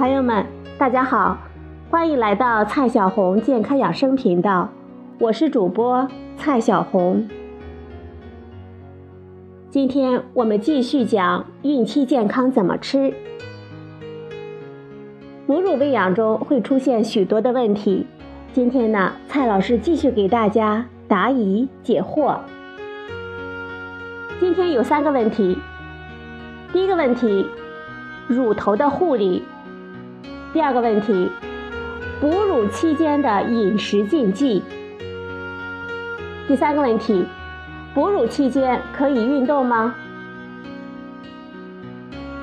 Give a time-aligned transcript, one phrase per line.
[0.00, 0.46] 朋友们，
[0.78, 1.36] 大家好，
[1.90, 4.66] 欢迎来到蔡小红健康养生频道，
[5.18, 6.08] 我是主播
[6.38, 7.28] 蔡小红。
[9.68, 13.12] 今天我们继续讲孕期健康怎么吃。
[15.46, 18.06] 母乳喂养中会出现许多的问题，
[18.54, 22.38] 今天呢，蔡老师继续给大家答疑解惑。
[24.40, 25.58] 今天有三个问题，
[26.72, 27.46] 第一个问题，
[28.26, 29.42] 乳头的护理；
[30.52, 31.30] 第二个问题，
[32.20, 34.60] 哺乳期间的饮食禁忌；
[36.48, 37.24] 第三个问题，
[37.94, 39.94] 哺乳期间可以运动吗？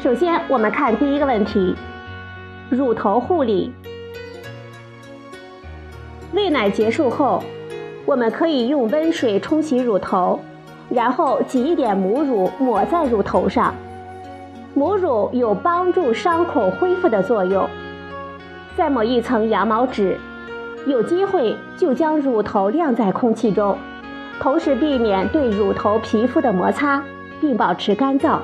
[0.00, 1.74] 首先，我们看第一个问题，
[2.70, 3.72] 乳头护理。
[6.32, 7.42] 喂奶结束后，
[8.04, 10.40] 我们可以用温水冲洗乳头。
[10.88, 13.74] 然后挤一点母乳抹在乳头上，
[14.72, 17.68] 母乳有帮助伤口恢复的作用。
[18.76, 20.18] 再抹一层羊毛纸，
[20.86, 23.76] 有机会就将乳头晾在空气中，
[24.38, 27.02] 同时避免对乳头皮肤的摩擦，
[27.40, 28.38] 并保持干燥。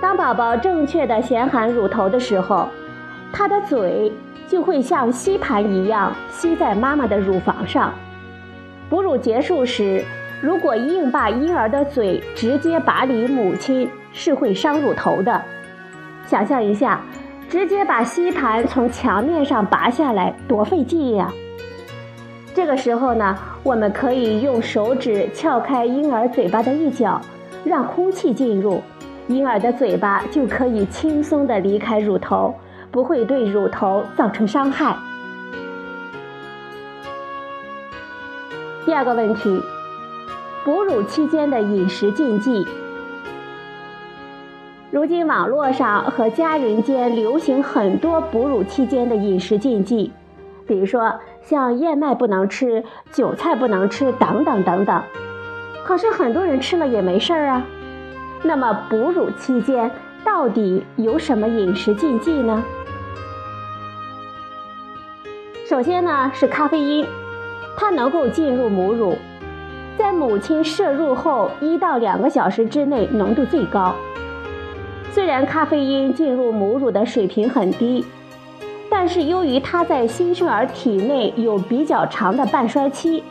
[0.00, 2.68] 当宝宝正确的衔含乳头的时候，
[3.32, 4.12] 他的嘴
[4.46, 7.92] 就会像吸盘一样吸在妈妈的乳房上。
[8.90, 10.04] 哺乳结束时。
[10.40, 15.42] 如果硬把婴儿的嘴直接拔离母亲，是会伤乳头的。
[16.26, 17.00] 想象一下，
[17.48, 21.32] 直接把吸盘从墙面上拔下来，多费劲呀！
[22.54, 27.20] 这个时候呢，我们可以用手指撬开婴儿嘴巴的一角，
[27.64, 28.82] 让空气进入，
[29.28, 32.54] 婴儿的嘴巴就可以轻松地离开乳头，
[32.90, 34.94] 不会对乳头造成伤害。
[38.84, 39.62] 第二个问题。
[40.64, 42.66] 哺乳期间的饮食禁忌。
[44.90, 50.10] 如今网络上和家人间流行很多哺乳期间的饮食禁忌，
[50.66, 51.12] 比如说
[51.42, 52.82] 像燕麦不能吃、
[53.12, 55.02] 韭菜不能吃等等等等。
[55.84, 57.66] 可是很多人吃了也没事儿啊。
[58.42, 59.90] 那么哺乳期间
[60.24, 62.64] 到底有什么饮食禁忌呢？
[65.68, 67.06] 首先呢是咖啡因，
[67.76, 69.18] 它能够进入母乳。
[69.98, 73.94] 在母亲摄入后一到两个小时之内浓度最高。
[75.18, 78.04] 虽然咖啡因进入母乳的水平很低，
[78.88, 83.24] 但是由于它在新生儿体内有比较长的半衰期，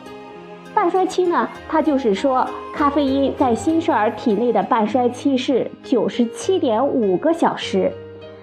[0.74, 7.90] 半衰期呢，它就是说咖啡因在新生儿体内的半衰期是九十七点五个小时，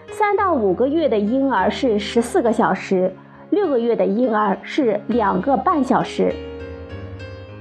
[0.10, 3.16] 三到五个月的婴儿是十四个小时，
[3.52, 6.34] 六个月的婴儿是两个半小时。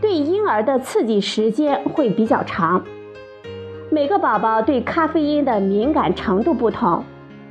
[0.00, 2.82] 对婴儿的刺激时间会比较长，
[3.94, 7.04] 每个宝宝对咖啡因的敏感程度不同，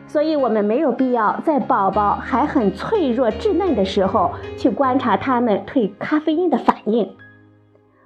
[0.07, 7.09] 所以我们没有必要在宝宝还很脆弱稚嫩的时候去观察他们对咖啡因的反应。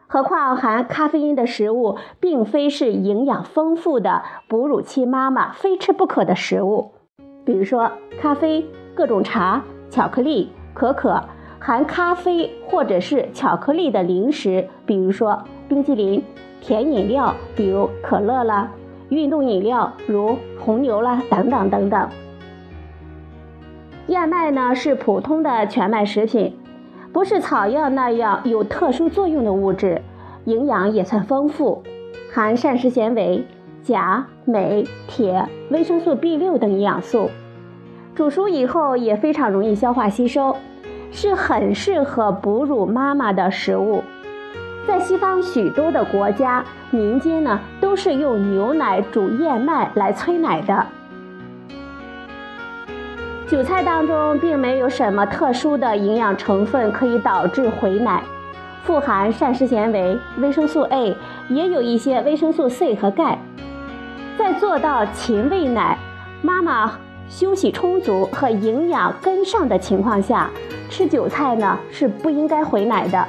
[0.06, 6.92] 何况含咖啡因的食物并非是营养丰富的哺乳期妈妈非吃不可的食物，
[7.44, 11.20] 比如说咖啡、各种茶、巧克力、可可。
[11.59, 16.24] 含咖啡或者是巧克力的零食，比如说冰激凌、
[16.67, 18.67] 甜饮料，比如可乐啦；
[19.07, 22.09] 运动饮料如红牛啦，等等等等。
[24.07, 26.59] 燕麦呢是普通的全麦食品，
[27.13, 30.01] 不是草药那样有特殊作用的物质，
[30.44, 31.81] 营养也算丰富，
[32.33, 33.45] 含膳食纤维、
[33.81, 37.29] 钾、镁、铁、维生素 B 六等营养素，
[38.13, 40.53] 煮熟以后也非常容易消化吸收。
[41.09, 44.03] 是很适合哺乳妈妈的食物，
[44.88, 50.86] 在西方许多的国家，民间呢都是用牛奶煮燕麦来催奶的。
[53.46, 58.23] 韭菜当中并没有什么特殊的营养成分可以导致回奶，
[58.84, 61.16] 富含膳食纤维、维生素 A，
[61.50, 63.38] 也有一些维生素 C 和钙。
[64.38, 65.97] 在做到勤喂奶，
[66.41, 66.97] 妈妈
[67.28, 70.50] 休息充足和营养跟上的情况下。
[70.90, 73.26] 吃韭菜呢是不应该回奶的。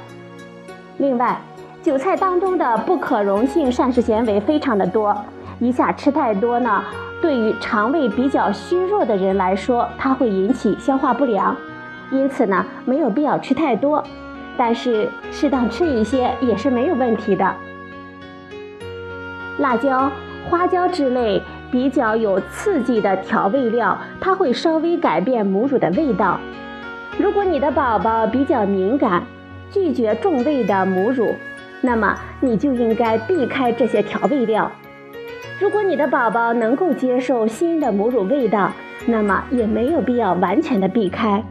[0.98, 1.36] 另外，
[1.80, 5.16] 韭菜当中的不可溶性膳食纤维非常的多，
[5.60, 6.82] 一下吃太多呢，
[7.22, 11.56] 对于肠胃比较虚弱的人来说，它会引起消化不良。
[12.10, 14.02] 因此呢，没有必要吃太多，
[14.56, 17.54] 但是适当吃一些也是没有问题的。
[19.58, 20.10] 辣椒、
[20.48, 21.40] 花椒之类
[21.70, 26.38] 比较有刺激的调味料，它会稍微改变母乳的味道。
[27.18, 29.22] 如果你的宝宝比较敏感，
[29.70, 31.34] 拒绝重味的母乳，
[31.80, 34.70] 那么你就应该避开这些调味料。
[35.60, 38.72] 如果你的宝宝能够接受新的母乳味道，
[39.06, 41.42] 那么也没有必要完全的避开。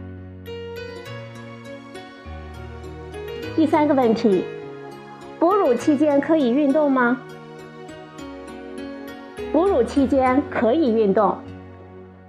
[3.56, 4.46] 第三个问题，
[5.40, 7.18] 哺乳期间可以运动吗？
[9.52, 11.36] 哺乳期间可以运动，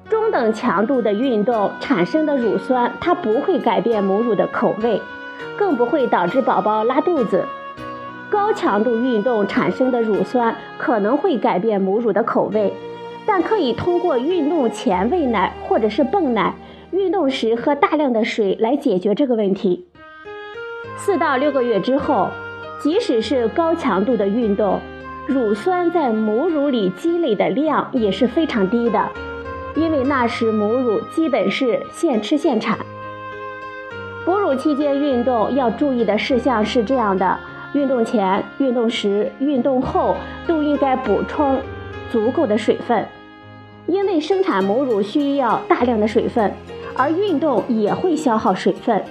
[0.08, 5.00] 中等强度的运动产生的乳酸，它不会改变母乳的口味，
[5.58, 7.44] 更不会导致宝宝拉肚子。
[8.30, 12.72] 高强度运动产生的乳酸可能会改变母乳的口味，
[13.26, 16.54] 但可以通过运动前喂奶或者是泵奶，
[16.90, 19.86] 运动时喝大量的水来解决这个问题。
[20.96, 22.28] 四到六个月之后，
[22.82, 24.78] 即使是高强度的运动，
[25.26, 29.08] 乳酸在母乳里积累的量也是非常低的，
[29.74, 32.78] 因为那时母乳基本是现吃现产。
[34.24, 37.38] 哺乳期间运动要注意的事项是这样的。
[37.74, 40.16] 运动前、运动时、运动后
[40.46, 41.60] 都应该补充
[42.10, 43.06] 足够的水分，
[43.86, 46.52] 因为生产母乳需要大量的水分，
[46.96, 49.02] 而运动也会消耗水分。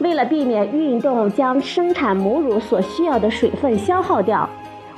[0.00, 4.48] 为了避免运动将生产母乳所需要的水分消耗掉，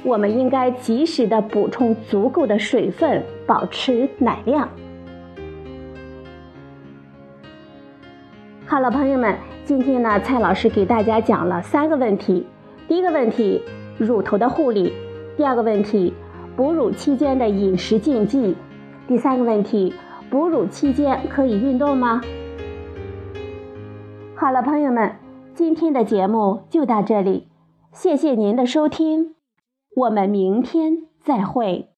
[0.03, 4.69] 我们应该及时的补充足够的水分，保持奶量。
[8.65, 12.47] 好了，朋友们，今天呢，蔡老师给大家讲了三个问题。
[12.89, 13.61] 第一个问题，
[13.99, 14.93] 乳头的护理；
[15.37, 16.15] 第二个问题，
[16.57, 18.55] 哺乳期间的饮食禁忌；
[19.09, 19.93] 第三个问题，
[20.31, 22.21] 哺乳期间可以运动吗？
[24.37, 25.17] 好了，朋友们，
[25.53, 27.49] 今天的节目就到这里，
[27.93, 29.35] 谢谢您的收听，
[29.97, 31.96] 我们明天再会。